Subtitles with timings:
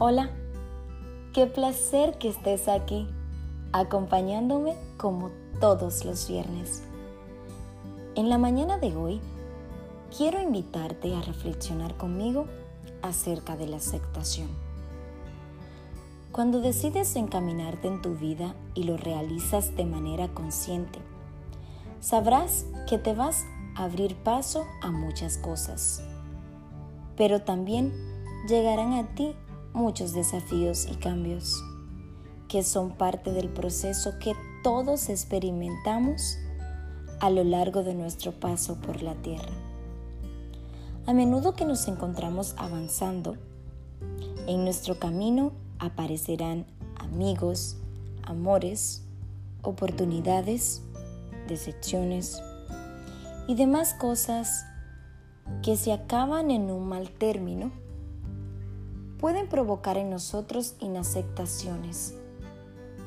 [0.00, 0.30] Hola,
[1.32, 3.08] qué placer que estés aquí,
[3.72, 6.84] acompañándome como todos los viernes.
[8.14, 9.20] En la mañana de hoy,
[10.16, 12.46] quiero invitarte a reflexionar conmigo
[13.02, 14.46] acerca de la aceptación.
[16.30, 21.00] Cuando decides encaminarte en tu vida y lo realizas de manera consciente,
[21.98, 26.04] sabrás que te vas a abrir paso a muchas cosas,
[27.16, 27.92] pero también
[28.46, 29.34] llegarán a ti
[29.78, 31.62] muchos desafíos y cambios
[32.48, 36.38] que son parte del proceso que todos experimentamos
[37.20, 39.52] a lo largo de nuestro paso por la tierra.
[41.06, 43.36] A menudo que nos encontramos avanzando,
[44.48, 46.66] en nuestro camino aparecerán
[46.96, 47.76] amigos,
[48.24, 49.04] amores,
[49.62, 50.82] oportunidades,
[51.46, 52.42] decepciones
[53.46, 54.64] y demás cosas
[55.62, 57.70] que se acaban en un mal término
[59.18, 62.14] pueden provocar en nosotros inaceptaciones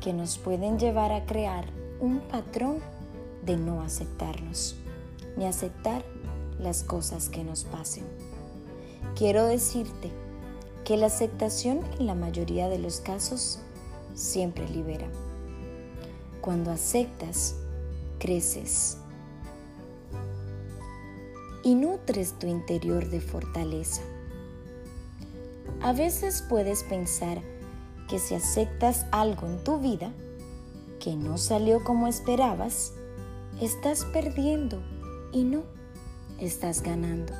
[0.00, 1.66] que nos pueden llevar a crear
[2.00, 2.78] un patrón
[3.44, 4.76] de no aceptarnos
[5.36, 6.04] ni aceptar
[6.58, 8.04] las cosas que nos pasen.
[9.14, 10.10] Quiero decirte
[10.84, 13.60] que la aceptación en la mayoría de los casos
[14.14, 15.06] siempre libera.
[16.40, 17.56] Cuando aceptas,
[18.18, 18.98] creces
[21.62, 24.02] y nutres tu interior de fortaleza
[25.82, 27.40] a veces puedes pensar
[28.08, 30.10] que si aceptas algo en tu vida
[30.98, 32.92] que no salió como esperabas,
[33.60, 34.82] estás perdiendo
[35.32, 35.62] y no,
[36.40, 37.32] estás ganando.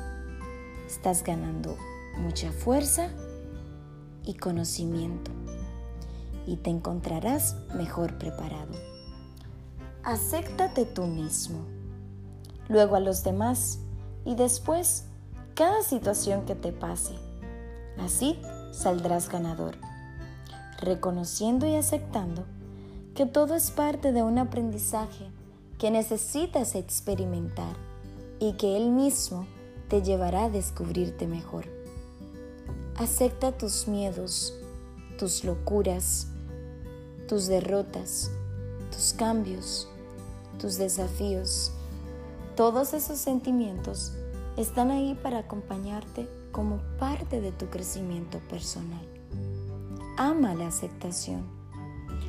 [0.87, 1.75] Estás ganando
[2.17, 3.09] mucha fuerza
[4.23, 5.31] y conocimiento
[6.45, 8.73] y te encontrarás mejor preparado.
[10.03, 11.59] Acéptate tú mismo,
[12.69, 13.79] luego a los demás
[14.25, 15.05] y después
[15.55, 17.28] cada situación que te pase
[17.99, 18.39] Así
[18.71, 19.75] saldrás ganador,
[20.79, 22.45] reconociendo y aceptando
[23.13, 25.29] que todo es parte de un aprendizaje
[25.77, 27.75] que necesitas experimentar
[28.39, 29.45] y que Él mismo
[29.89, 31.65] te llevará a descubrirte mejor.
[32.95, 34.53] Acepta tus miedos,
[35.17, 36.27] tus locuras,
[37.27, 38.31] tus derrotas,
[38.91, 39.87] tus cambios,
[40.59, 41.71] tus desafíos.
[42.55, 44.13] Todos esos sentimientos
[44.57, 49.05] están ahí para acompañarte como parte de tu crecimiento personal.
[50.17, 51.43] Ama la aceptación.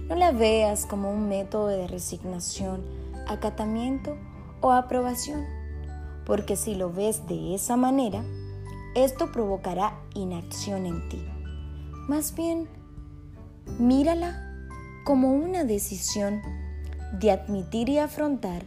[0.08, 2.82] No la veas como un método de resignación,
[3.28, 4.16] acatamiento
[4.60, 5.44] o aprobación,
[6.26, 8.22] porque si lo ves de esa manera,
[8.94, 11.24] esto provocará inacción en ti.
[12.08, 12.68] Más bien,
[13.78, 14.46] mírala
[15.04, 16.42] como una decisión
[17.18, 18.64] de admitir y afrontar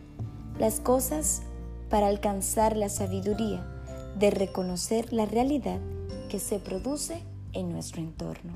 [0.58, 1.42] las cosas
[1.90, 3.73] para alcanzar la sabiduría
[4.18, 5.80] de reconocer la realidad
[6.30, 8.54] que se produce en nuestro entorno.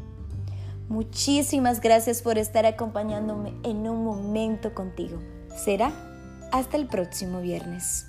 [0.89, 5.19] Muchísimas gracias por estar acompañándome en un momento contigo.
[5.55, 5.91] Será
[6.51, 8.07] hasta el próximo viernes.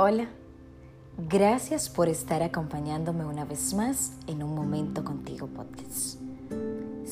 [0.00, 0.28] Hola,
[1.28, 6.27] gracias por estar acompañándome una vez más en un momento contigo podcast.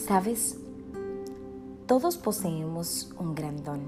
[0.07, 0.57] ¿Sabes?
[1.89, 3.81] Todos poseemos un gran don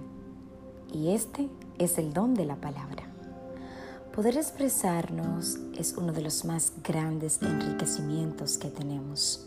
[0.92, 1.48] y este
[1.78, 3.04] es el don de la palabra.
[4.12, 9.46] Poder expresarnos es uno de los más grandes enriquecimientos que tenemos.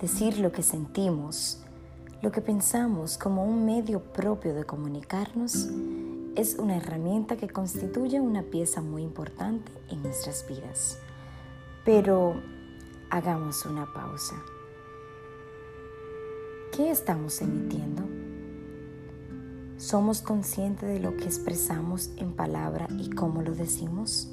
[0.00, 1.60] Decir lo que sentimos,
[2.20, 5.68] lo que pensamos como un medio propio de comunicarnos
[6.34, 10.98] es una herramienta que constituye una pieza muy importante en nuestras vidas.
[11.84, 12.42] Pero
[13.08, 14.34] hagamos una pausa.
[16.80, 18.04] ¿Qué estamos emitiendo?
[19.76, 24.30] ¿Somos conscientes de lo que expresamos en palabra y cómo lo decimos?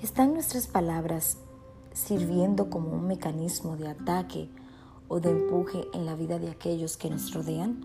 [0.00, 1.38] ¿Están nuestras palabras
[1.92, 4.50] sirviendo como un mecanismo de ataque
[5.08, 7.80] o de empuje en la vida de aquellos que nos rodean?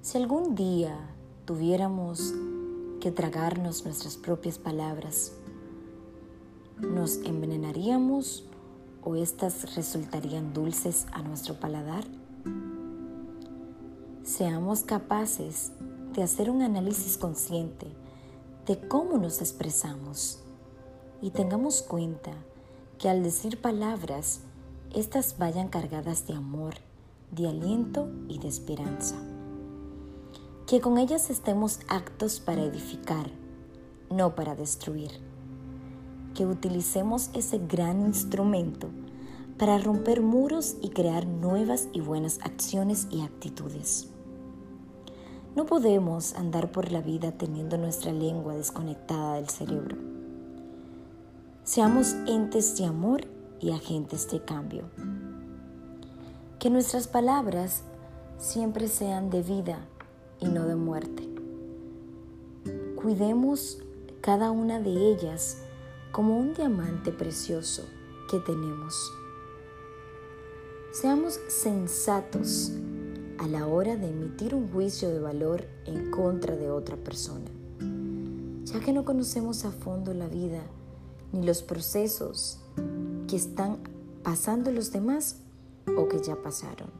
[0.00, 0.96] Si algún día
[1.44, 2.32] tuviéramos
[3.02, 5.34] que tragarnos nuestras propias palabras,
[6.78, 8.47] ¿nos envenenaríamos
[9.08, 9.14] o
[9.74, 12.04] resultarían dulces a nuestro paladar?
[14.22, 15.72] Seamos capaces
[16.12, 17.86] de hacer un análisis consciente
[18.66, 20.40] de cómo nos expresamos
[21.22, 22.32] y tengamos cuenta
[22.98, 24.40] que al decir palabras,
[24.94, 26.74] éstas vayan cargadas de amor,
[27.30, 29.16] de aliento y de esperanza.
[30.66, 33.30] Que con ellas estemos actos para edificar,
[34.10, 35.27] no para destruir
[36.38, 38.90] que utilicemos ese gran instrumento
[39.58, 44.06] para romper muros y crear nuevas y buenas acciones y actitudes.
[45.56, 49.96] No podemos andar por la vida teniendo nuestra lengua desconectada del cerebro.
[51.64, 53.26] Seamos entes de amor
[53.60, 54.84] y agentes de cambio.
[56.60, 57.82] Que nuestras palabras
[58.38, 59.80] siempre sean de vida
[60.38, 61.28] y no de muerte.
[62.94, 63.78] Cuidemos
[64.20, 65.64] cada una de ellas
[66.12, 67.84] como un diamante precioso
[68.30, 69.12] que tenemos.
[70.92, 72.72] Seamos sensatos
[73.38, 77.50] a la hora de emitir un juicio de valor en contra de otra persona,
[78.64, 80.62] ya que no conocemos a fondo la vida
[81.32, 82.58] ni los procesos
[83.28, 83.78] que están
[84.22, 85.36] pasando los demás
[85.96, 86.90] o que ya pasaron.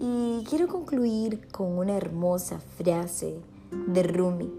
[0.00, 3.40] Y quiero concluir con una hermosa frase
[3.88, 4.50] de Rumi,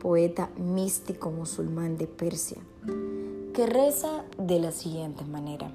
[0.00, 2.56] poeta místico musulmán de Persia,
[3.54, 5.70] que reza de la siguiente manera.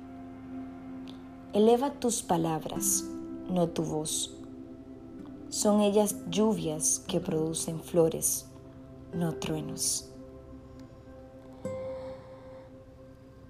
[1.54, 3.06] Eleva tus palabras,
[3.50, 4.36] no tu voz.
[5.50, 8.48] Son ellas lluvias que producen flores,
[9.14, 10.10] no truenos.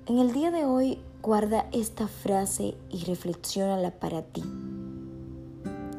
[0.08, 4.44] En el día de hoy guarda esta frase y reflexiónala para ti.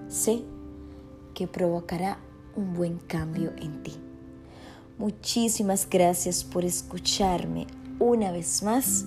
[0.08, 0.44] Sé
[1.34, 2.18] que provocará
[2.54, 4.05] un buen cambio en ti.
[4.98, 7.66] Muchísimas gracias por escucharme
[7.98, 9.04] una vez más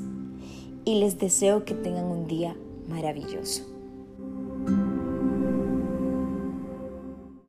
[0.85, 2.55] y les deseo que tengan un día
[2.87, 3.68] maravilloso.